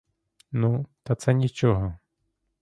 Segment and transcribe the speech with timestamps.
[0.51, 1.95] Ну, та це нічого.